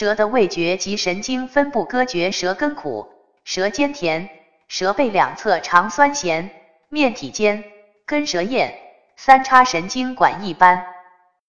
[0.00, 3.06] 舌的味觉及神经分布割绝，舌根苦，
[3.44, 4.30] 舌尖甜，
[4.66, 6.48] 舌背两侧常酸咸，
[6.88, 7.62] 面体尖，
[8.06, 8.72] 根舌咽，
[9.14, 10.86] 三叉神经管一般。